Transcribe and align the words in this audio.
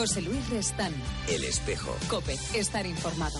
José 0.00 0.22
Luis 0.22 0.48
Restán. 0.48 0.94
El 1.28 1.44
espejo. 1.44 1.94
Cope, 2.08 2.32
estar 2.54 2.86
informado. 2.86 3.38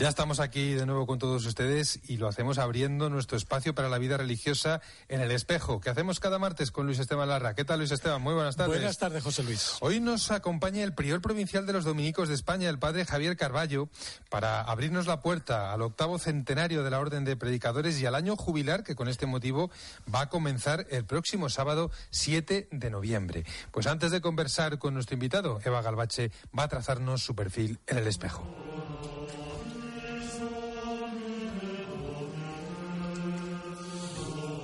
Ya 0.00 0.08
estamos 0.08 0.40
aquí 0.40 0.72
de 0.72 0.86
nuevo 0.86 1.06
con 1.06 1.18
todos 1.18 1.44
ustedes 1.44 2.00
y 2.08 2.16
lo 2.16 2.26
hacemos 2.26 2.56
abriendo 2.56 3.10
nuestro 3.10 3.36
espacio 3.36 3.74
para 3.74 3.90
la 3.90 3.98
vida 3.98 4.16
religiosa 4.16 4.80
en 5.10 5.20
el 5.20 5.30
espejo, 5.30 5.78
que 5.78 5.90
hacemos 5.90 6.20
cada 6.20 6.38
martes 6.38 6.70
con 6.70 6.86
Luis 6.86 6.98
Esteban 6.98 7.28
Larra. 7.28 7.54
¿Qué 7.54 7.66
tal, 7.66 7.80
Luis 7.80 7.90
Esteban? 7.90 8.22
Muy 8.22 8.32
buenas 8.32 8.56
tardes. 8.56 8.78
Buenas 8.78 8.96
tardes, 8.96 9.22
José 9.22 9.42
Luis. 9.42 9.76
Hoy 9.80 10.00
nos 10.00 10.30
acompaña 10.30 10.82
el 10.84 10.94
prior 10.94 11.20
provincial 11.20 11.66
de 11.66 11.74
los 11.74 11.84
dominicos 11.84 12.30
de 12.30 12.34
España, 12.34 12.70
el 12.70 12.78
padre 12.78 13.04
Javier 13.04 13.36
Carballo, 13.36 13.90
para 14.30 14.62
abrirnos 14.62 15.06
la 15.06 15.20
puerta 15.20 15.70
al 15.70 15.82
octavo 15.82 16.18
centenario 16.18 16.82
de 16.82 16.88
la 16.88 16.98
Orden 16.98 17.26
de 17.26 17.36
Predicadores 17.36 18.00
y 18.00 18.06
al 18.06 18.14
año 18.14 18.36
jubilar 18.36 18.84
que 18.84 18.96
con 18.96 19.06
este 19.06 19.26
motivo 19.26 19.70
va 20.12 20.22
a 20.22 20.28
comenzar 20.30 20.86
el 20.88 21.04
próximo 21.04 21.50
sábado 21.50 21.90
7 22.08 22.68
de 22.70 22.90
noviembre. 22.90 23.44
Pues 23.70 23.86
antes 23.86 24.12
de 24.12 24.22
conversar 24.22 24.78
con 24.78 24.94
nuestro 24.94 25.12
invitado, 25.12 25.60
Eva 25.62 25.82
Galbache 25.82 26.32
va 26.58 26.62
a 26.62 26.68
trazarnos 26.68 27.22
su 27.22 27.34
perfil 27.34 27.80
en 27.86 27.98
el 27.98 28.06
espejo. 28.06 28.46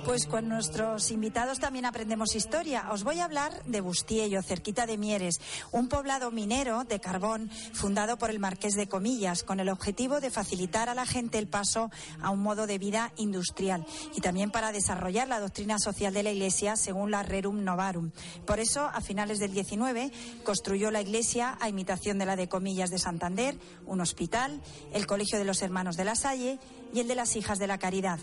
Pues 0.07 0.25
con 0.25 0.47
nuestros 0.47 1.11
invitados 1.11 1.59
también 1.59 1.85
aprendemos 1.85 2.33
historia. 2.33 2.85
Os 2.91 3.03
voy 3.03 3.19
a 3.19 3.25
hablar 3.25 3.61
de 3.65 3.81
Bustiello, 3.81 4.41
cerquita 4.41 4.85
de 4.85 4.97
Mieres, 4.97 5.41
un 5.73 5.89
poblado 5.89 6.31
minero 6.31 6.85
de 6.85 7.01
carbón 7.01 7.51
fundado 7.73 8.17
por 8.17 8.29
el 8.29 8.39
Marqués 8.39 8.75
de 8.75 8.87
Comillas, 8.87 9.43
con 9.43 9.59
el 9.59 9.67
objetivo 9.67 10.21
de 10.21 10.31
facilitar 10.31 10.87
a 10.87 10.93
la 10.93 11.05
gente 11.05 11.37
el 11.37 11.49
paso 11.49 11.91
a 12.21 12.29
un 12.29 12.39
modo 12.39 12.67
de 12.67 12.77
vida 12.77 13.11
industrial 13.17 13.85
y 14.15 14.21
también 14.21 14.49
para 14.49 14.71
desarrollar 14.71 15.27
la 15.27 15.41
doctrina 15.41 15.77
social 15.77 16.13
de 16.13 16.23
la 16.23 16.31
Iglesia 16.31 16.77
según 16.77 17.11
la 17.11 17.23
Rerum 17.23 17.65
Novarum. 17.65 18.11
Por 18.45 18.61
eso, 18.61 18.85
a 18.85 19.01
finales 19.01 19.39
del 19.39 19.51
19, 19.51 20.13
construyó 20.45 20.89
la 20.89 21.01
Iglesia 21.01 21.57
a 21.59 21.67
imitación 21.67 22.17
de 22.17 22.25
la 22.25 22.37
de 22.37 22.47
Comillas 22.47 22.91
de 22.91 22.97
Santander, 22.97 23.59
un 23.85 23.99
hospital, 23.99 24.61
el 24.93 25.05
Colegio 25.05 25.37
de 25.37 25.43
los 25.43 25.61
Hermanos 25.61 25.97
de 25.97 26.05
la 26.05 26.15
Salle 26.15 26.59
y 26.93 27.01
el 27.01 27.09
de 27.09 27.15
las 27.15 27.35
Hijas 27.35 27.59
de 27.59 27.67
la 27.67 27.77
Caridad. 27.77 28.19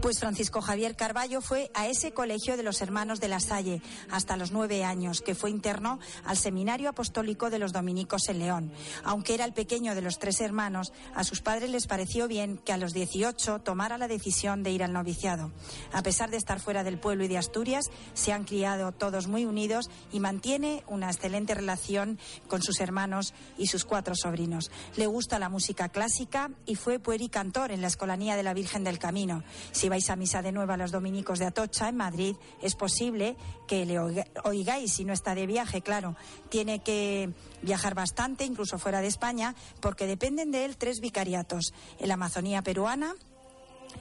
Pues 0.00 0.20
Francisco 0.20 0.60
Javier 0.60 0.96
Carballo 0.96 1.40
fue 1.40 1.70
a 1.74 1.86
ese 1.86 2.12
colegio 2.12 2.56
de 2.56 2.62
los 2.62 2.80
hermanos 2.80 3.20
de 3.20 3.28
la 3.28 3.40
Salle 3.40 3.82
hasta 4.10 4.36
los 4.36 4.52
nueve 4.52 4.84
años, 4.84 5.20
que 5.20 5.34
fue 5.34 5.50
interno 5.50 5.98
al 6.24 6.36
Seminario 6.36 6.90
Apostólico 6.90 7.50
de 7.50 7.58
los 7.58 7.72
Dominicos 7.72 8.28
en 8.28 8.38
León. 8.38 8.72
Aunque 9.04 9.34
era 9.34 9.44
el 9.44 9.52
pequeño 9.52 9.94
de 9.94 10.02
los 10.02 10.18
tres 10.18 10.40
hermanos, 10.40 10.92
a 11.14 11.24
sus 11.24 11.40
padres 11.40 11.70
les 11.70 11.86
pareció 11.86 12.28
bien 12.28 12.58
que 12.58 12.72
a 12.72 12.76
los 12.76 12.92
18 12.92 13.60
tomara 13.60 13.98
la 13.98 14.08
decisión 14.08 14.62
de 14.62 14.70
ir 14.70 14.82
al 14.82 14.92
noviciado. 14.92 15.52
A 15.92 16.02
pesar 16.02 16.30
de 16.30 16.36
estar 16.36 16.60
fuera 16.60 16.84
del 16.84 16.98
pueblo 16.98 17.24
y 17.24 17.28
de 17.28 17.38
Asturias, 17.38 17.90
se 18.14 18.32
han 18.32 18.44
criado 18.44 18.92
todos 18.92 19.26
muy 19.26 19.44
unidos 19.44 19.90
y 20.12 20.20
mantiene 20.20 20.84
una 20.88 21.10
excelente 21.10 21.54
relación 21.54 22.18
con 22.48 22.62
sus 22.62 22.80
hermanos 22.80 23.34
y 23.56 23.66
sus 23.66 23.84
cuatro 23.84 24.14
sobrinos. 24.14 24.70
Le 24.96 25.06
gusta 25.06 25.38
la 25.38 25.48
música 25.48 25.88
clásica 25.88 26.50
y 26.66 26.74
fue 26.74 26.98
puericantor 26.98 27.70
en 27.70 27.80
la 27.80 27.88
Escolanía 27.88 28.36
de 28.36 28.42
la 28.42 28.54
Virgen 28.54 28.84
del 28.84 28.98
Camino. 28.98 29.42
Si 29.72 29.88
vais 29.88 30.08
a 30.10 30.16
misa 30.16 30.42
de 30.42 30.52
nuevo 30.52 30.72
a 30.72 30.76
los 30.76 30.90
dominicos 30.90 31.38
de 31.38 31.46
Atocha, 31.46 31.88
en 31.88 31.96
Madrid, 31.96 32.36
es 32.62 32.74
posible 32.74 33.36
que 33.66 33.86
le 33.86 33.98
oigáis 34.44 34.92
si 34.92 35.04
no 35.04 35.12
está 35.12 35.34
de 35.34 35.46
viaje, 35.46 35.82
claro. 35.82 36.16
Tiene 36.48 36.80
que 36.80 37.30
viajar 37.62 37.94
bastante, 37.94 38.44
incluso 38.44 38.78
fuera 38.78 39.00
de 39.00 39.08
España, 39.08 39.54
porque 39.80 40.06
dependen 40.06 40.50
de 40.50 40.64
él 40.64 40.76
tres 40.76 41.00
vicariatos. 41.00 41.72
En 41.98 42.08
la 42.08 42.14
Amazonía 42.14 42.62
peruana, 42.62 43.14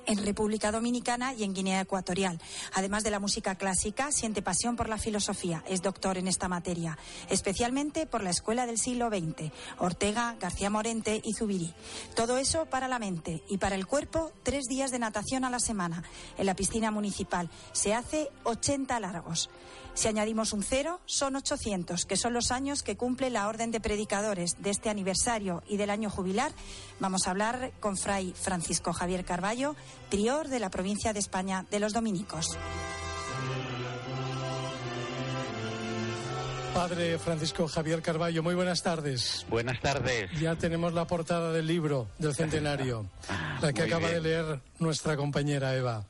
en 0.05 0.25
República 0.25 0.71
Dominicana 0.71 1.33
y 1.33 1.43
en 1.43 1.53
Guinea 1.53 1.81
Ecuatorial. 1.81 2.39
Además 2.73 3.03
de 3.03 3.11
la 3.11 3.19
música 3.19 3.55
clásica, 3.55 4.11
siente 4.11 4.41
pasión 4.41 4.75
por 4.75 4.89
la 4.89 4.97
filosofía. 4.97 5.63
Es 5.67 5.81
doctor 5.81 6.17
en 6.17 6.27
esta 6.27 6.47
materia, 6.47 6.97
especialmente 7.29 8.05
por 8.05 8.23
la 8.23 8.29
Escuela 8.29 8.65
del 8.65 8.77
siglo 8.77 9.09
XX, 9.09 9.51
Ortega, 9.79 10.35
García 10.39 10.69
Morente 10.69 11.21
y 11.23 11.33
Zubiri. 11.33 11.73
Todo 12.15 12.37
eso 12.37 12.65
para 12.65 12.87
la 12.87 12.99
mente 12.99 13.43
y 13.49 13.57
para 13.57 13.75
el 13.75 13.87
cuerpo, 13.87 14.31
tres 14.43 14.65
días 14.65 14.91
de 14.91 14.99
natación 14.99 15.43
a 15.43 15.49
la 15.49 15.59
semana 15.59 16.03
en 16.37 16.45
la 16.45 16.55
piscina 16.55 16.91
municipal. 16.91 17.49
Se 17.71 17.93
hace 17.93 18.29
80 18.43 18.99
largos. 18.99 19.49
Si 19.97 20.07
añadimos 20.07 20.53
un 20.53 20.61
cero, 20.61 20.99
son 21.07 21.35
800, 21.35 22.05
que 22.05 22.17
son 22.17 22.31
los 22.31 22.51
años 22.51 22.83
que 22.83 22.95
cumple 22.95 23.31
la 23.31 23.47
Orden 23.47 23.71
de 23.71 23.79
Predicadores 23.79 24.61
de 24.61 24.69
este 24.69 24.91
aniversario 24.91 25.63
y 25.67 25.77
del 25.77 25.89
año 25.89 26.11
jubilar. 26.11 26.51
Vamos 26.99 27.25
a 27.25 27.31
hablar 27.31 27.71
con 27.79 27.97
Fray 27.97 28.31
Francisco 28.39 28.93
Javier 28.93 29.25
Carballo, 29.25 29.75
prior 30.09 30.47
de 30.47 30.59
la 30.59 30.69
provincia 30.69 31.13
de 31.13 31.19
España 31.19 31.65
de 31.69 31.79
los 31.79 31.93
Dominicos. 31.93 32.57
Padre 36.73 37.17
Francisco 37.17 37.67
Javier 37.67 38.03
Carballo, 38.03 38.43
muy 38.43 38.53
buenas 38.53 38.83
tardes. 38.83 39.45
Buenas 39.49 39.79
tardes. 39.81 40.29
Ya 40.39 40.55
tenemos 40.55 40.93
la 40.93 41.07
portada 41.07 41.51
del 41.51 41.65
libro 41.65 42.07
del 42.19 42.35
centenario, 42.35 43.07
la 43.61 43.73
que 43.73 43.81
Muy 43.81 43.91
acaba 43.91 44.09
bien. 44.09 44.21
de 44.23 44.29
leer 44.29 44.59
nuestra 44.77 45.17
compañera 45.17 45.75
Eva. 45.75 46.05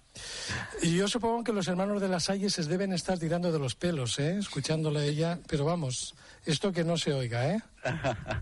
Y 0.82 0.98
yo 0.98 1.08
supongo 1.08 1.44
que 1.46 1.54
los 1.54 1.68
hermanos 1.70 2.02
de 2.02 2.10
las 2.10 2.26
Salles 2.26 2.52
se 2.54 2.64
deben 2.64 2.92
estar 2.92 3.18
tirando 3.18 3.52
de 3.52 3.60
los 3.60 3.76
pelos, 3.76 4.20
¿eh? 4.20 4.38
escuchándole 4.40 5.00
a 5.00 5.04
ella, 5.06 5.40
pero 5.48 5.64
vamos, 5.64 6.16
esto 6.46 6.74
que 6.74 6.84
no 6.84 6.98
se 6.98 7.14
oiga, 7.14 7.54
¿eh? 7.54 7.62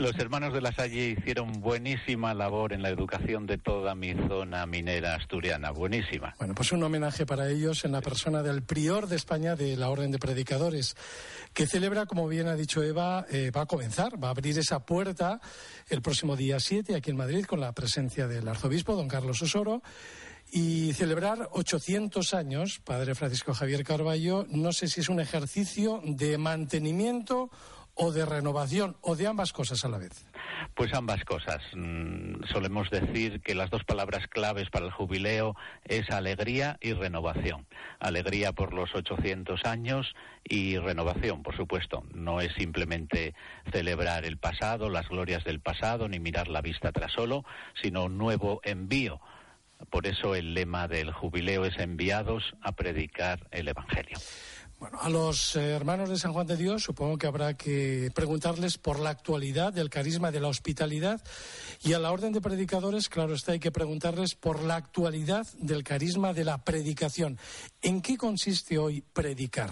Los 0.00 0.18
hermanos 0.18 0.54
de 0.54 0.62
la 0.62 0.72
Salle 0.72 1.14
hicieron 1.18 1.60
buenísima 1.60 2.32
labor 2.32 2.72
en 2.72 2.80
la 2.80 2.88
educación 2.88 3.46
de 3.46 3.58
toda 3.58 3.94
mi 3.94 4.14
zona 4.28 4.64
minera 4.64 5.14
asturiana, 5.14 5.72
buenísima. 5.72 6.34
Bueno, 6.38 6.54
pues 6.54 6.72
un 6.72 6.82
homenaje 6.82 7.26
para 7.26 7.50
ellos 7.50 7.84
en 7.84 7.92
la 7.92 8.00
persona 8.00 8.42
del 8.42 8.62
prior 8.62 9.08
de 9.08 9.16
España 9.16 9.56
de 9.56 9.76
la 9.76 9.90
Orden 9.90 10.10
de 10.10 10.18
Predicadores, 10.18 10.96
que 11.52 11.66
celebra, 11.66 12.06
como 12.06 12.26
bien 12.28 12.48
ha 12.48 12.56
dicho 12.56 12.82
Eva, 12.82 13.26
eh, 13.30 13.50
va 13.54 13.60
a 13.60 13.66
comenzar, 13.66 14.12
va 14.14 14.28
a 14.28 14.30
abrir 14.30 14.58
esa 14.58 14.86
puerta 14.86 15.38
el 15.90 16.00
próximo 16.00 16.34
día 16.34 16.58
7 16.60 16.96
aquí 16.96 17.10
en 17.10 17.18
Madrid 17.18 17.44
con 17.44 17.60
la 17.60 17.72
presencia 17.72 18.26
del 18.26 18.48
arzobispo, 18.48 18.96
don 18.96 19.06
Carlos 19.06 19.42
Osoro. 19.42 19.82
Y 20.50 20.94
celebrar 20.94 21.50
800 21.52 22.32
años, 22.32 22.80
padre 22.82 23.14
Francisco 23.14 23.52
Javier 23.52 23.84
Carballo, 23.84 24.46
no 24.48 24.72
sé 24.72 24.88
si 24.88 25.00
es 25.00 25.10
un 25.10 25.20
ejercicio 25.20 26.00
de 26.02 26.38
mantenimiento 26.38 27.50
o 28.02 28.12
de 28.12 28.24
renovación 28.24 28.96
o 29.02 29.14
de 29.14 29.26
ambas 29.26 29.52
cosas 29.52 29.84
a 29.84 29.88
la 29.88 29.98
vez. 29.98 30.24
Pues 30.74 30.92
ambas 30.94 31.22
cosas. 31.24 31.62
Mm, 31.74 32.44
Solemos 32.50 32.88
decir 32.88 33.42
que 33.42 33.54
las 33.54 33.68
dos 33.68 33.84
palabras 33.84 34.26
claves 34.26 34.70
para 34.70 34.86
el 34.86 34.90
jubileo 34.90 35.54
es 35.84 36.08
alegría 36.10 36.78
y 36.80 36.94
renovación. 36.94 37.66
Alegría 37.98 38.52
por 38.52 38.72
los 38.72 38.94
800 38.94 39.66
años 39.66 40.14
y 40.44 40.78
renovación, 40.78 41.42
por 41.42 41.54
supuesto. 41.56 42.02
No 42.14 42.40
es 42.40 42.54
simplemente 42.54 43.34
celebrar 43.70 44.24
el 44.24 44.38
pasado, 44.38 44.88
las 44.88 45.08
glorias 45.08 45.44
del 45.44 45.60
pasado, 45.60 46.08
ni 46.08 46.18
mirar 46.18 46.48
la 46.48 46.62
vista 46.62 46.88
atrás 46.88 47.12
solo, 47.12 47.44
sino 47.82 48.04
un 48.04 48.16
nuevo 48.16 48.60
envío. 48.64 49.20
Por 49.90 50.06
eso 50.06 50.34
el 50.34 50.54
lema 50.54 50.88
del 50.88 51.12
jubileo 51.12 51.64
es 51.66 51.78
enviados 51.78 52.54
a 52.62 52.72
predicar 52.72 53.46
el 53.50 53.68
Evangelio. 53.68 54.16
Bueno, 54.80 54.98
a 55.02 55.10
los 55.10 55.56
eh, 55.56 55.72
hermanos 55.72 56.08
de 56.08 56.16
San 56.16 56.32
Juan 56.32 56.46
de 56.46 56.56
Dios 56.56 56.82
supongo 56.84 57.18
que 57.18 57.26
habrá 57.26 57.52
que 57.52 58.10
preguntarles 58.14 58.78
por 58.78 58.98
la 58.98 59.10
actualidad 59.10 59.74
del 59.74 59.90
carisma 59.90 60.30
de 60.30 60.40
la 60.40 60.48
hospitalidad 60.48 61.20
y 61.82 61.92
a 61.92 61.98
la 61.98 62.10
orden 62.10 62.32
de 62.32 62.40
predicadores, 62.40 63.10
claro 63.10 63.34
está, 63.34 63.52
hay 63.52 63.60
que 63.60 63.72
preguntarles 63.72 64.34
por 64.34 64.62
la 64.62 64.76
actualidad 64.76 65.46
del 65.58 65.84
carisma 65.84 66.32
de 66.32 66.44
la 66.44 66.64
predicación. 66.64 67.38
¿En 67.82 68.00
qué 68.00 68.16
consiste 68.16 68.78
hoy 68.78 69.04
predicar? 69.12 69.70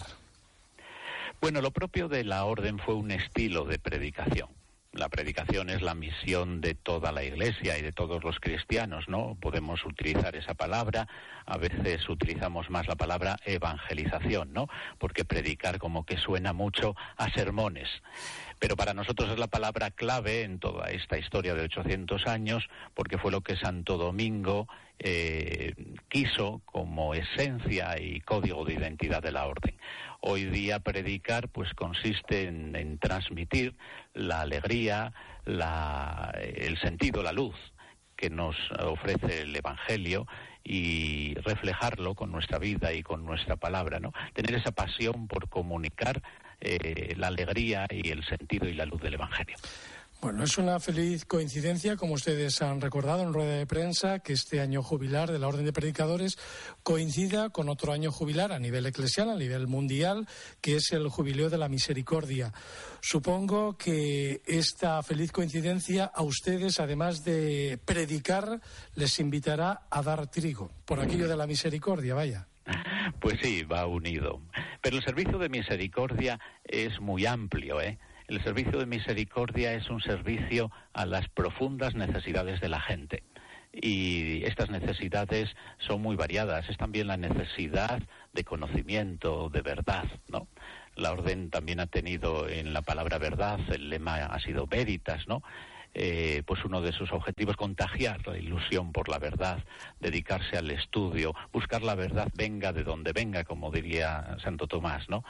Bueno, 1.41 1.63
lo 1.63 1.71
propio 1.71 2.09
de 2.09 2.25
la 2.25 2.45
orden 2.45 2.79
fue 2.79 2.95
un 2.95 3.11
estilo 3.11 3.65
de 3.65 3.79
predicación. 3.79 4.58
La 4.99 5.09
predicación 5.09 5.71
es 5.71 5.81
la 5.81 5.95
misión 5.95 6.61
de 6.61 6.75
toda 6.75 7.13
la 7.13 7.23
Iglesia 7.23 7.79
y 7.79 7.83
de 7.83 7.93
todos 7.93 8.25
los 8.25 8.41
cristianos, 8.41 9.09
¿no? 9.09 9.37
Podemos 9.41 9.85
utilizar 9.85 10.35
esa 10.35 10.55
palabra, 10.55 11.07
a 11.47 11.57
veces 11.57 12.09
utilizamos 12.09 12.69
más 12.69 12.89
la 12.89 12.97
palabra 12.97 13.37
evangelización, 13.45 14.53
¿no? 14.53 14.67
Porque 14.99 15.25
predicar 15.25 15.79
como 15.79 16.05
que 16.05 16.17
suena 16.17 16.53
mucho 16.53 16.97
a 17.17 17.31
sermones. 17.31 17.89
Pero 18.59 18.77
para 18.77 18.95
nosotros 18.95 19.31
es 19.31 19.39
la 19.39 19.47
palabra 19.47 19.91
clave 19.91 20.43
en 20.43 20.59
toda 20.59 20.91
esta 20.91 21.19
historia 21.19 21.55
de 21.55 21.63
800 21.63 22.27
años, 22.27 22.69
porque 22.95 23.19
fue 23.19 23.31
lo 23.31 23.43
que 23.43 23.57
Santo 23.57 23.97
Domingo 23.97 24.69
eh, 24.99 25.75
quiso 26.09 26.61
como 26.65 27.15
esencia 27.15 28.01
y 28.01 28.21
código 28.21 28.65
de 28.65 28.75
identidad 28.75 29.23
de 29.23 29.33
la 29.33 29.47
orden. 29.47 29.77
Hoy 30.21 30.45
día 30.47 30.81
predicar 30.81 31.49
pues 31.49 31.73
consiste 31.75 32.49
en, 32.49 32.99
transmitir 32.99 33.77
la 34.15 34.41
alegría, 34.41 35.13
el 35.47 36.79
sentido, 36.81 37.23
la 37.23 37.33
luz 37.33 37.55
que 38.17 38.29
nos 38.29 38.57
ofrece 38.81 39.43
el 39.43 39.55
Evangelio 39.55 40.27
y 40.65 41.35
reflejarlo 41.37 42.17
con 42.17 42.33
nuestra 42.33 42.59
vida 42.59 42.93
y 42.93 43.05
con 43.05 43.25
nuestra 43.25 43.55
palabra, 43.55 44.01
¿no? 44.01 44.13
Tener 44.35 44.57
esa 44.57 44.73
pasión 44.73 45.29
por 45.29 45.49
comunicar 45.49 46.21
eh, 46.61 47.15
la 47.17 47.29
alegría 47.29 47.87
y 47.91 48.11
el 48.11 48.25
sentido 48.25 48.69
y 48.69 48.75
la 48.75 48.87
luz 48.87 49.01
del 49.01 49.15
Evangelio. 49.15 49.57
Bueno, 50.21 50.43
es 50.43 50.59
una 50.59 50.81
feliz 50.81 51.25
coincidencia, 51.25 51.97
como 51.97 52.15
ustedes 52.15 52.61
han 52.61 52.81
recordado 52.81 53.23
en 53.23 53.33
rueda 53.33 53.55
de 53.55 53.67
prensa, 53.67 54.19
que 54.19 54.33
este 54.33 54.61
año 54.61 54.83
jubilar 54.83 55.31
de 55.31 55.39
la 55.39 55.47
Orden 55.47 55.65
de 55.65 55.73
Predicadores 55.73 56.37
coincida 56.83 57.51
con 57.51 57.69
otro 57.69 57.93
año 57.93 58.11
jubilar 58.11 58.51
a 58.51 58.59
nivel 58.59 58.87
eclesial, 58.87 59.31
a 59.31 59.37
nivel 59.37 59.69
mundial, 59.69 60.27
que 60.61 60.75
es 60.75 60.91
el 60.91 61.09
Jubileo 61.09 61.51
de 61.51 61.59
la 61.59 61.69
Misericordia. 61.69 62.53
Supongo 63.01 63.79
que 63.79 64.43
esta 64.45 65.01
feliz 65.05 65.31
coincidencia 65.31 66.07
a 66.07 66.25
ustedes, 66.25 66.81
además 66.81 67.23
de 67.23 67.79
predicar, 67.85 68.61
les 68.97 69.21
invitará 69.21 69.83
a 69.89 70.03
dar 70.03 70.29
trigo, 70.33 70.73
por 70.85 70.99
aquello 70.99 71.29
de 71.29 71.37
la 71.37 71.47
misericordia, 71.47 72.15
vaya. 72.15 72.49
Pues 73.21 73.39
sí, 73.43 73.65
va 73.65 73.87
unido. 73.87 74.41
Pero 74.81 74.97
el 74.97 75.05
servicio 75.05 75.39
de 75.39 75.49
misericordia 75.49 76.39
es 76.65 77.01
muy 77.01 77.27
amplio, 77.27 77.81
¿eh? 77.81 77.99
El 78.29 78.43
servicio 78.43 78.79
de 78.79 78.87
misericordia 78.87 79.73
es 79.73 79.89
un 79.89 80.03
servicio 80.03 80.71
a 80.93 81.07
las 81.07 81.29
profundas 81.29 81.95
necesidades 81.95 82.61
de 82.61 82.69
la 82.69 82.81
gente. 82.81 83.23
Y 83.73 84.45
estas 84.45 84.71
necesidades 84.71 85.55
son 85.79 86.03
muy 86.03 86.17
variadas. 86.17 86.69
Es 86.69 86.77
también 86.77 87.07
la 87.07 87.17
necesidad 87.17 88.03
de 88.33 88.45
conocimiento, 88.45 89.49
de 89.51 89.63
verdad, 89.63 90.05
¿no? 90.29 90.49
La 90.95 91.13
orden 91.13 91.49
también 91.51 91.81
ha 91.81 91.87
tenido 91.87 92.49
en 92.49 92.75
la 92.75 92.83
palabra 92.83 93.19
verdad, 93.19 93.61
el 93.71 93.89
lema 93.89 94.17
ha 94.17 94.41
sido 94.41 94.67
veritas, 94.67 95.27
¿no? 95.27 95.43
Eh, 95.95 96.43
pues 96.47 96.65
uno 96.65 96.81
de 96.81 96.93
sus 96.93 97.11
objetivos 97.13 97.57
contagiar 97.57 98.25
la 98.27 98.39
ilusión 98.39 98.93
por 98.93 99.09
la 99.09 99.19
verdad, 99.19 99.65
dedicarse 99.99 100.57
al 100.57 100.71
estudio, 100.71 101.35
buscar 101.53 101.83
la 101.83 101.95
verdad 101.95 102.29
venga 102.35 102.73
de 102.73 102.85
donde 102.85 103.13
venga, 103.13 103.45
como 103.45 103.71
diría 103.71 104.37
Santo 104.43 104.67
Tomás, 104.67 105.09
¿no? 105.09 105.25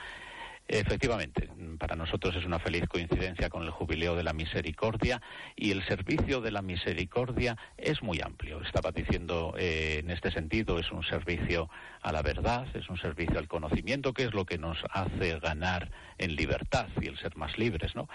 Efectivamente, 0.70 1.48
para 1.78 1.96
nosotros 1.96 2.36
es 2.36 2.44
una 2.44 2.58
feliz 2.58 2.86
coincidencia 2.88 3.48
con 3.48 3.62
el 3.62 3.70
jubileo 3.70 4.14
de 4.14 4.22
la 4.22 4.34
misericordia 4.34 5.22
y 5.56 5.70
el 5.70 5.82
servicio 5.86 6.42
de 6.42 6.50
la 6.50 6.60
misericordia 6.60 7.56
es 7.78 8.02
muy 8.02 8.20
amplio. 8.20 8.60
Estaba 8.60 8.92
diciendo 8.92 9.54
eh, 9.56 10.00
en 10.00 10.10
este 10.10 10.30
sentido, 10.30 10.78
es 10.78 10.92
un 10.92 11.02
servicio 11.04 11.70
a 12.02 12.12
la 12.12 12.20
verdad, 12.20 12.66
es 12.74 12.86
un 12.90 12.98
servicio 12.98 13.38
al 13.38 13.48
conocimiento, 13.48 14.12
que 14.12 14.24
es 14.24 14.34
lo 14.34 14.44
que 14.44 14.58
nos 14.58 14.76
hace 14.90 15.38
ganar 15.38 15.90
en 16.18 16.36
libertad 16.36 16.88
y 17.00 17.06
el 17.06 17.18
ser 17.18 17.34
más 17.38 17.56
libres, 17.56 17.94
¿no? 17.94 18.06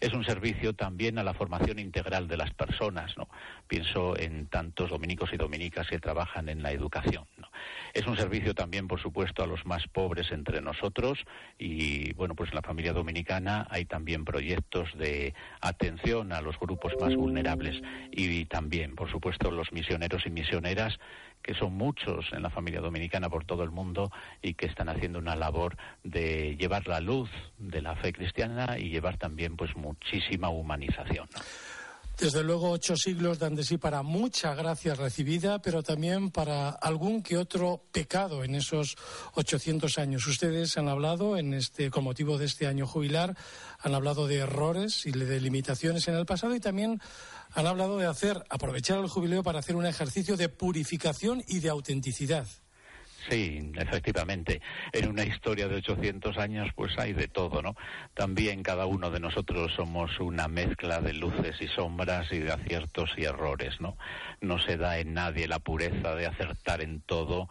Es 0.00 0.12
un 0.14 0.24
servicio 0.24 0.72
también 0.74 1.18
a 1.18 1.22
la 1.22 1.34
formación 1.34 1.78
integral 1.78 2.26
de 2.26 2.36
las 2.36 2.52
personas, 2.54 3.16
¿no? 3.16 3.28
Pienso 3.68 4.18
en 4.18 4.46
tantos 4.46 4.90
dominicos 4.90 5.32
y 5.32 5.36
dominicas 5.36 5.88
que 5.88 5.98
trabajan 5.98 6.48
en 6.48 6.62
la 6.62 6.72
educación. 6.72 7.24
Es 7.94 8.06
un 8.06 8.16
servicio 8.16 8.54
también, 8.54 8.88
por 8.88 9.00
supuesto, 9.00 9.42
a 9.42 9.46
los 9.46 9.66
más 9.66 9.86
pobres 9.88 10.30
entre 10.32 10.60
nosotros 10.60 11.18
y, 11.58 12.12
bueno, 12.14 12.34
pues 12.34 12.50
en 12.50 12.56
la 12.56 12.62
familia 12.62 12.92
dominicana 12.92 13.66
hay 13.70 13.84
también 13.84 14.24
proyectos 14.24 14.96
de 14.96 15.34
atención 15.60 16.32
a 16.32 16.40
los 16.40 16.58
grupos 16.58 16.92
más 17.00 17.14
vulnerables 17.14 17.80
y 18.10 18.44
también, 18.46 18.94
por 18.94 19.10
supuesto, 19.10 19.50
los 19.50 19.72
misioneros 19.72 20.26
y 20.26 20.30
misioneras 20.30 20.98
que 21.42 21.54
son 21.54 21.74
muchos 21.74 22.26
en 22.32 22.42
la 22.42 22.50
familia 22.50 22.80
dominicana 22.80 23.30
por 23.30 23.44
todo 23.44 23.62
el 23.62 23.70
mundo 23.70 24.10
y 24.42 24.54
que 24.54 24.66
están 24.66 24.88
haciendo 24.88 25.18
una 25.18 25.36
labor 25.36 25.76
de 26.04 26.56
llevar 26.56 26.86
la 26.86 27.00
luz 27.00 27.30
de 27.58 27.82
la 27.82 27.96
fe 27.96 28.12
cristiana 28.12 28.78
y 28.78 28.90
llevar 28.90 29.16
también 29.16 29.56
pues 29.56 29.74
muchísima 29.76 30.50
humanización. 30.50 31.28
Desde 32.20 32.44
luego, 32.44 32.70
ocho 32.70 32.98
siglos 32.98 33.38
dan 33.38 33.54
de 33.54 33.64
sí 33.64 33.78
para 33.78 34.02
mucha 34.02 34.54
gracia 34.54 34.94
recibida, 34.94 35.62
pero 35.62 35.82
también 35.82 36.30
para 36.30 36.68
algún 36.68 37.22
que 37.22 37.38
otro 37.38 37.82
pecado 37.92 38.44
en 38.44 38.54
esos 38.54 38.98
800 39.36 39.96
años. 39.96 40.26
Ustedes 40.26 40.76
han 40.76 40.88
hablado, 40.88 41.38
en 41.38 41.54
este, 41.54 41.90
con 41.90 42.04
motivo 42.04 42.36
de 42.36 42.44
este 42.44 42.66
año 42.66 42.86
jubilar, 42.86 43.34
han 43.78 43.94
hablado 43.94 44.26
de 44.26 44.36
errores 44.36 45.06
y 45.06 45.12
de 45.12 45.40
limitaciones 45.40 46.08
en 46.08 46.14
el 46.14 46.26
pasado 46.26 46.54
y 46.54 46.60
también 46.60 47.00
han 47.54 47.66
hablado 47.66 47.96
de 47.96 48.04
hacer, 48.04 48.44
aprovechar 48.50 48.98
el 48.98 49.08
jubileo 49.08 49.42
para 49.42 49.60
hacer 49.60 49.74
un 49.74 49.86
ejercicio 49.86 50.36
de 50.36 50.50
purificación 50.50 51.42
y 51.48 51.60
de 51.60 51.70
autenticidad. 51.70 52.46
Sí, 53.28 53.70
efectivamente. 53.76 54.62
En 54.92 55.08
una 55.08 55.24
historia 55.24 55.68
de 55.68 55.76
800 55.76 56.38
años, 56.38 56.70
pues 56.74 56.98
hay 56.98 57.12
de 57.12 57.28
todo, 57.28 57.60
¿no? 57.60 57.76
También 58.14 58.62
cada 58.62 58.86
uno 58.86 59.10
de 59.10 59.20
nosotros 59.20 59.72
somos 59.74 60.18
una 60.20 60.48
mezcla 60.48 61.00
de 61.00 61.12
luces 61.12 61.60
y 61.60 61.68
sombras 61.68 62.32
y 62.32 62.38
de 62.38 62.52
aciertos 62.52 63.10
y 63.16 63.24
errores, 63.24 63.80
¿no? 63.80 63.96
No 64.40 64.58
se 64.58 64.76
da 64.76 64.98
en 64.98 65.12
nadie 65.12 65.48
la 65.48 65.58
pureza 65.58 66.14
de 66.14 66.26
acertar 66.26 66.80
en 66.80 67.00
todo 67.02 67.50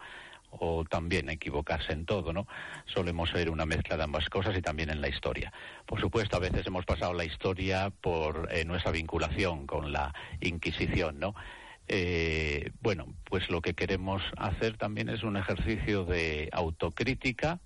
o 0.51 0.83
también 0.86 1.30
equivocarse 1.30 1.94
en 1.94 2.06
todo, 2.06 2.33
¿no? 2.33 2.48
Solemos 2.86 3.30
ser 3.30 3.51
una 3.51 3.68
mezcla 3.68 3.95
de 3.95 4.04
ambas 4.04 4.27
cosas 4.30 4.57
y 4.57 4.62
también 4.62 4.89
en 4.89 5.01
la 5.01 5.10
historia. 5.10 5.54
Por 5.86 6.00
supuesto, 6.00 6.38
a 6.38 6.39
veces 6.39 6.65
hemos 6.65 6.86
pasado 6.86 7.13
la 7.13 7.25
historia 7.25 7.92
por 8.01 8.50
eh, 8.51 8.65
nuestra 8.65 8.92
vinculación 8.92 9.68
con 9.68 9.92
la 9.92 10.13
Inquisición, 10.42 11.19
¿no? 11.19 11.36
Eh, 11.91 12.71
bueno, 12.81 13.07
pues 13.25 13.50
lo 13.50 13.62
que 13.62 13.74
queremos 13.74 14.21
hacer 14.38 14.77
también 14.77 15.09
es 15.09 15.24
un 15.24 15.38
ejercicio 15.38 16.06
de 16.06 16.47
autocrítica 16.51 17.59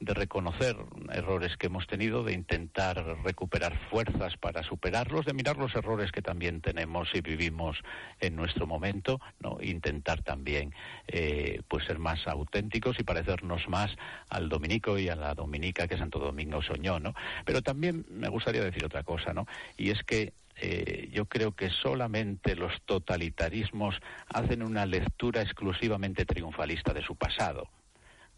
de 0.00 0.14
reconocer 0.14 0.76
errores 1.12 1.58
que 1.58 1.66
hemos 1.66 1.86
tenido, 1.86 2.24
de 2.24 2.32
intentar 2.32 3.04
recuperar 3.22 3.78
fuerzas 3.90 4.38
para 4.38 4.62
superarlos, 4.62 5.26
de 5.26 5.34
mirar 5.34 5.58
los 5.58 5.74
errores 5.74 6.10
que 6.10 6.22
también 6.22 6.62
tenemos 6.62 7.10
y 7.12 7.20
vivimos 7.20 7.76
en 8.18 8.34
nuestro 8.34 8.66
momento, 8.66 9.20
no, 9.40 9.58
intentar 9.60 10.22
también 10.22 10.74
eh, 11.06 11.60
pues 11.68 11.84
ser 11.84 11.98
más 11.98 12.26
auténticos 12.26 12.98
y 12.98 13.04
parecernos 13.04 13.68
más 13.68 13.94
al 14.30 14.48
dominico 14.48 14.98
y 14.98 15.10
a 15.10 15.16
la 15.16 15.34
dominica 15.34 15.86
que 15.86 15.98
Santo 15.98 16.18
Domingo 16.18 16.62
soñó, 16.62 16.98
¿no? 16.98 17.14
Pero 17.44 17.60
también 17.60 18.06
me 18.08 18.30
gustaría 18.30 18.64
decir 18.64 18.86
otra 18.86 19.02
cosa, 19.02 19.34
¿no? 19.34 19.46
Y 19.76 19.90
es 19.90 20.02
que 20.02 20.32
eh, 20.60 21.08
yo 21.12 21.26
creo 21.26 21.52
que 21.52 21.70
solamente 21.70 22.56
los 22.56 22.72
totalitarismos 22.84 23.96
hacen 24.28 24.62
una 24.62 24.86
lectura 24.86 25.42
exclusivamente 25.42 26.24
triunfalista 26.24 26.92
de 26.92 27.02
su 27.02 27.16
pasado 27.16 27.68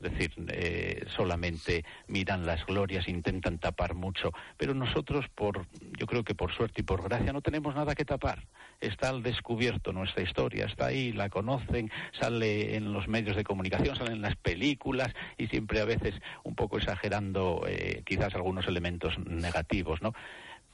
es 0.02 0.12
decir, 0.12 0.32
eh, 0.48 1.04
solamente 1.16 1.84
miran 2.08 2.44
las 2.44 2.66
glorias, 2.66 3.08
intentan 3.08 3.58
tapar 3.58 3.94
mucho, 3.94 4.32
pero 4.56 4.74
nosotros, 4.74 5.26
por, 5.34 5.66
yo 5.98 6.06
creo 6.06 6.24
que 6.24 6.34
por 6.34 6.52
suerte 6.52 6.80
y 6.80 6.84
por 6.84 7.02
gracia, 7.02 7.32
no 7.32 7.40
tenemos 7.40 7.74
nada 7.74 7.94
que 7.94 8.04
tapar. 8.04 8.46
Está 8.80 9.10
al 9.10 9.22
descubierto 9.22 9.92
nuestra 9.92 10.22
historia, 10.22 10.66
está 10.66 10.86
ahí, 10.86 11.12
la 11.12 11.28
conocen, 11.28 11.90
sale 12.18 12.74
en 12.74 12.92
los 12.92 13.06
medios 13.06 13.36
de 13.36 13.44
comunicación, 13.44 13.94
sale 13.94 14.12
en 14.12 14.22
las 14.22 14.34
películas 14.36 15.12
y 15.38 15.46
siempre 15.46 15.80
a 15.80 15.84
veces 15.84 16.14
un 16.42 16.56
poco 16.56 16.78
exagerando 16.78 17.64
eh, 17.68 18.02
quizás 18.04 18.34
algunos 18.34 18.66
elementos 18.66 19.16
negativos, 19.20 20.02
¿no? 20.02 20.14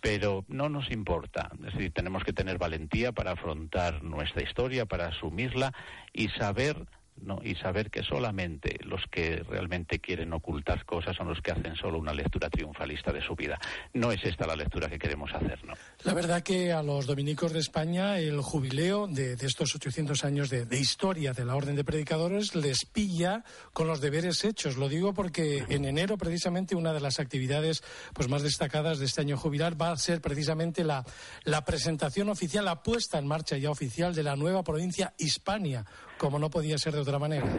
Pero 0.00 0.44
no 0.48 0.68
nos 0.68 0.90
importa. 0.90 1.50
Es 1.66 1.74
decir, 1.74 1.92
tenemos 1.92 2.24
que 2.24 2.32
tener 2.32 2.58
valentía 2.58 3.12
para 3.12 3.32
afrontar 3.32 4.02
nuestra 4.02 4.42
historia, 4.42 4.86
para 4.86 5.06
asumirla 5.08 5.72
y 6.12 6.28
saber 6.28 6.86
¿no? 7.22 7.40
y 7.42 7.54
saber 7.54 7.90
que 7.90 8.02
solamente 8.02 8.78
los 8.84 9.02
que 9.10 9.42
realmente 9.48 9.98
quieren 9.98 10.32
ocultar 10.32 10.84
cosas 10.84 11.16
son 11.16 11.28
los 11.28 11.40
que 11.40 11.52
hacen 11.52 11.76
solo 11.76 11.98
una 11.98 12.12
lectura 12.12 12.48
triunfalista 12.48 13.12
de 13.12 13.22
su 13.22 13.34
vida. 13.34 13.58
No 13.92 14.12
es 14.12 14.24
esta 14.24 14.46
la 14.46 14.56
lectura 14.56 14.88
que 14.88 14.98
queremos 14.98 15.32
hacer, 15.32 15.64
¿no? 15.64 15.74
La 16.04 16.14
verdad 16.14 16.42
que 16.42 16.72
a 16.72 16.82
los 16.82 17.06
dominicos 17.06 17.52
de 17.52 17.60
España 17.60 18.18
el 18.18 18.40
jubileo 18.40 19.06
de, 19.06 19.34
estos 19.34 19.74
800 19.74 20.24
años 20.24 20.50
de, 20.50 20.66
historia 20.78 21.32
de 21.32 21.44
la 21.44 21.56
Orden 21.56 21.76
de 21.76 21.84
Predicadores 21.84 22.54
les 22.54 22.84
pilla 22.84 23.44
con 23.72 23.86
los 23.86 24.00
deberes 24.00 24.44
hechos. 24.44 24.76
Lo 24.76 24.88
digo 24.88 25.14
porque 25.14 25.64
en 25.68 25.84
enero 25.84 26.16
precisamente 26.16 26.74
una 26.74 26.92
de 26.92 27.00
las 27.00 27.20
actividades 27.20 27.82
pues 28.14 28.28
más 28.28 28.42
destacadas 28.42 28.98
de 28.98 29.06
este 29.06 29.20
año 29.20 29.36
jubilar 29.36 29.80
va 29.80 29.90
a 29.90 29.96
ser 29.96 30.20
precisamente 30.20 30.84
la, 30.84 31.04
la 31.44 31.64
presentación 31.64 32.28
oficial, 32.28 32.64
la 32.64 32.82
puesta 32.82 33.18
en 33.18 33.26
marcha 33.26 33.56
ya 33.56 33.70
oficial 33.70 34.14
de 34.14 34.22
la 34.22 34.36
nueva 34.36 34.62
provincia 34.62 35.14
Hispania, 35.18 35.84
como 36.18 36.38
no 36.38 36.50
podía 36.50 36.76
ser 36.78 36.94
de 36.94 37.00
otra 37.00 37.18
manera. 37.18 37.46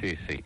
Sí, 0.00 0.16
sí. 0.28 0.42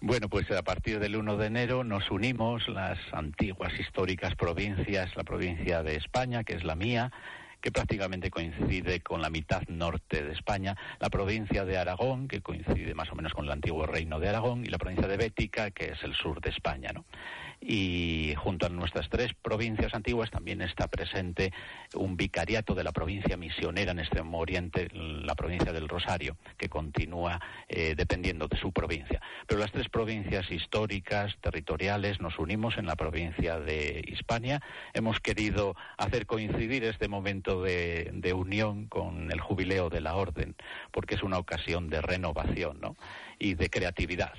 Bueno, 0.00 0.30
pues 0.30 0.50
a 0.50 0.62
partir 0.62 0.98
del 0.98 1.16
1 1.16 1.36
de 1.36 1.46
enero 1.46 1.84
nos 1.84 2.10
unimos 2.10 2.66
las 2.68 2.98
antiguas 3.12 3.70
históricas 3.78 4.34
provincias, 4.34 5.14
la 5.14 5.24
provincia 5.24 5.82
de 5.82 5.96
España, 5.96 6.42
que 6.42 6.54
es 6.54 6.64
la 6.64 6.74
mía, 6.74 7.12
que 7.60 7.70
prácticamente 7.70 8.30
coincide 8.30 9.00
con 9.00 9.20
la 9.20 9.28
mitad 9.28 9.62
norte 9.68 10.22
de 10.22 10.32
España, 10.32 10.76
la 11.00 11.10
provincia 11.10 11.64
de 11.66 11.76
Aragón, 11.76 12.28
que 12.28 12.40
coincide 12.40 12.94
más 12.94 13.10
o 13.12 13.14
menos 13.14 13.34
con 13.34 13.44
el 13.44 13.50
antiguo 13.50 13.84
reino 13.84 14.20
de 14.20 14.28
Aragón, 14.28 14.64
y 14.64 14.68
la 14.68 14.78
provincia 14.78 15.08
de 15.08 15.16
Bética, 15.16 15.70
que 15.70 15.90
es 15.92 16.02
el 16.02 16.14
sur 16.14 16.40
de 16.40 16.50
España, 16.50 16.92
¿no? 16.94 17.04
Y 17.60 18.34
junto 18.36 18.66
a 18.66 18.68
nuestras 18.68 19.08
tres 19.08 19.34
provincias 19.34 19.94
antiguas 19.94 20.30
también 20.30 20.62
está 20.62 20.88
presente 20.88 21.52
un 21.94 22.16
vicariato 22.16 22.74
de 22.74 22.84
la 22.84 22.92
provincia 22.92 23.36
misionera 23.36 23.92
en 23.92 23.98
Extremo 23.98 24.38
Oriente, 24.38 24.88
la 24.92 25.34
provincia 25.34 25.72
del 25.72 25.88
Rosario, 25.88 26.36
que 26.56 26.68
continúa 26.68 27.40
eh, 27.68 27.94
dependiendo 27.96 28.48
de 28.48 28.58
su 28.58 28.72
provincia. 28.72 29.20
Pero 29.46 29.60
las 29.60 29.72
tres 29.72 29.88
provincias 29.88 30.50
históricas, 30.50 31.36
territoriales, 31.40 32.20
nos 32.20 32.38
unimos 32.38 32.78
en 32.78 32.86
la 32.86 32.96
provincia 32.96 33.58
de 33.58 34.04
Hispania. 34.06 34.60
Hemos 34.94 35.20
querido 35.20 35.74
hacer 35.96 36.26
coincidir 36.26 36.84
este 36.84 37.08
momento 37.08 37.62
de, 37.62 38.10
de 38.14 38.32
unión 38.32 38.86
con 38.86 39.30
el 39.32 39.40
jubileo 39.40 39.90
de 39.90 40.00
la 40.00 40.14
Orden, 40.14 40.54
porque 40.92 41.16
es 41.16 41.22
una 41.22 41.38
ocasión 41.38 41.90
de 41.90 42.00
renovación 42.00 42.80
¿no? 42.80 42.96
y 43.38 43.54
de 43.54 43.68
creatividad 43.70 44.32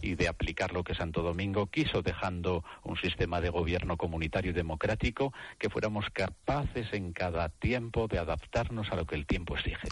y 0.00 0.14
de 0.14 0.28
aplicar 0.28 0.72
lo 0.72 0.84
que 0.84 0.94
Santo 0.94 1.22
Domingo 1.22 1.66
quiso, 1.66 2.02
dejando 2.02 2.64
un 2.82 2.96
sistema 2.96 3.40
de 3.40 3.50
gobierno 3.50 3.96
comunitario 3.96 4.50
y 4.50 4.54
democrático 4.54 5.32
que 5.58 5.70
fuéramos 5.70 6.06
capaces 6.10 6.92
en 6.92 7.12
cada 7.12 7.48
tiempo 7.48 8.08
de 8.08 8.18
adaptarnos 8.18 8.90
a 8.92 8.96
lo 8.96 9.06
que 9.06 9.14
el 9.14 9.26
tiempo 9.26 9.56
exige. 9.56 9.88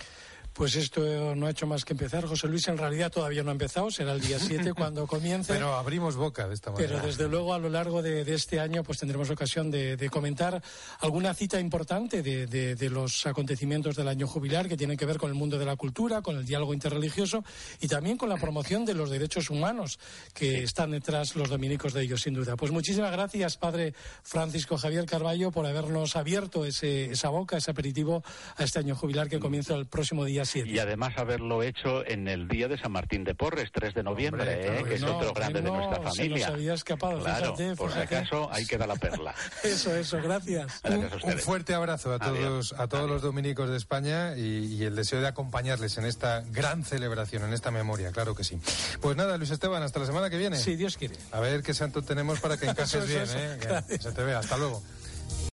Pues 0.54 0.76
esto 0.76 1.34
no 1.34 1.46
ha 1.46 1.50
hecho 1.50 1.66
más 1.66 1.84
que 1.84 1.94
empezar. 1.94 2.26
José 2.26 2.46
Luis 2.46 2.68
en 2.68 2.78
realidad 2.78 3.10
todavía 3.10 3.42
no 3.42 3.50
ha 3.50 3.52
empezado, 3.52 3.90
será 3.90 4.12
el 4.12 4.20
día 4.20 4.38
7 4.38 4.72
cuando 4.76 5.04
comience. 5.08 5.52
Pero 5.52 5.74
abrimos 5.74 6.14
boca 6.14 6.46
de 6.46 6.54
esta 6.54 6.70
manera. 6.70 6.94
Pero 6.94 7.06
desde 7.06 7.28
luego 7.28 7.54
a 7.54 7.58
lo 7.58 7.68
largo 7.68 8.02
de, 8.02 8.22
este 8.32 8.60
año 8.60 8.84
pues 8.84 8.98
tendremos 8.98 9.28
ocasión 9.30 9.72
de, 9.72 10.08
comentar 10.12 10.62
alguna 11.00 11.34
cita 11.34 11.58
importante 11.58 12.22
de, 12.22 12.88
los 12.88 13.26
acontecimientos 13.26 13.96
del 13.96 14.06
año 14.06 14.28
jubilar 14.28 14.68
que 14.68 14.76
tienen 14.76 14.96
que 14.96 15.06
ver 15.06 15.18
con 15.18 15.28
el 15.28 15.34
mundo 15.34 15.58
de 15.58 15.64
la 15.64 15.74
cultura, 15.74 16.22
con 16.22 16.36
el 16.36 16.46
diálogo 16.46 16.72
interreligioso 16.72 17.42
y 17.80 17.88
también 17.88 18.16
con 18.16 18.28
la 18.28 18.36
promoción 18.36 18.84
de 18.84 18.94
los 18.94 19.10
derechos 19.10 19.50
humanos 19.50 19.98
que 20.34 20.62
están 20.62 20.92
detrás 20.92 21.34
los 21.34 21.48
dominicos 21.50 21.94
de 21.94 22.02
ellos, 22.02 22.22
sin 22.22 22.34
duda. 22.34 22.54
Pues 22.54 22.70
muchísimas 22.70 23.10
gracias, 23.10 23.56
padre 23.56 23.92
Francisco 24.22 24.76
Javier 24.78 25.04
Carballo, 25.04 25.50
por 25.50 25.66
habernos 25.66 26.14
abierto 26.14 26.64
ese, 26.64 27.06
esa 27.06 27.30
boca, 27.30 27.56
ese 27.56 27.72
aperitivo 27.72 28.22
a 28.56 28.62
este 28.62 28.78
año 28.78 28.94
jubilar 28.94 29.28
que 29.28 29.40
comienza 29.40 29.74
el 29.74 29.86
próximo 29.86 30.24
día 30.24 30.43
y 30.54 30.78
además 30.78 31.14
haberlo 31.16 31.62
hecho 31.62 32.06
en 32.06 32.28
el 32.28 32.48
día 32.48 32.68
de 32.68 32.78
San 32.78 32.92
Martín 32.92 33.24
de 33.24 33.34
Porres, 33.34 33.70
3 33.72 33.94
de 33.94 34.02
noviembre, 34.02 34.78
¿eh? 34.80 34.84
que 34.84 34.94
es 34.94 35.02
otro 35.02 35.32
grande 35.32 35.62
de 35.62 35.70
nuestra 35.70 36.02
familia. 36.02 36.46
Se 36.46 36.50
nos 36.50 36.54
había 36.54 36.74
escapado, 36.74 37.20
claro, 37.20 37.54
por 37.76 37.92
si 37.92 37.98
acaso, 37.98 38.48
ahí 38.52 38.66
queda 38.66 38.86
la 38.86 38.96
perla. 38.96 39.34
eso, 39.64 39.94
eso, 39.94 40.20
gracias. 40.22 40.80
un, 40.84 41.38
fuerte 41.38 41.74
abrazo 41.74 42.12
a 42.12 42.18
todos, 42.18 42.74
a 42.78 42.86
todos 42.88 43.08
los 43.08 43.22
dominicos 43.22 43.70
de 43.70 43.76
España 43.76 44.36
y, 44.36 44.84
el 44.84 44.96
deseo 44.96 45.20
de 45.20 45.28
acompañarles 45.28 45.96
en 45.96 46.04
esta 46.04 46.42
gran 46.50 46.84
celebración, 46.84 47.44
en 47.44 47.54
esta 47.54 47.70
memoria, 47.70 48.12
claro 48.12 48.34
que 48.34 48.44
sí. 48.44 48.58
Pues 49.00 49.16
nada, 49.16 49.38
Luis 49.38 49.50
Esteban, 49.50 49.82
hasta 49.82 50.00
la 50.00 50.06
semana 50.06 50.28
que 50.28 50.36
viene. 50.36 50.58
Sí, 50.58 50.76
Dios 50.76 50.98
quiere. 50.98 51.16
A 51.32 51.40
ver 51.40 51.62
qué 51.62 51.72
santo 51.72 52.02
tenemos 52.02 52.40
para 52.40 52.58
que 52.58 52.66
encajes 52.66 53.08
bien, 53.08 53.24
¿eh? 53.34 53.98
se 53.98 54.12
te 54.12 54.22
vea. 54.22 54.40
Hasta 54.40 54.58
luego. 54.58 54.82